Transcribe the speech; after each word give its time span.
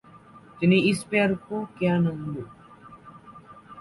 তিনি 0.59 0.77
ইস 0.91 0.99
পেয়ার 1.09 1.31
কো 1.45 1.57
কিয়া 1.75 1.95
নাম 2.03 2.19
দো? 2.33 2.43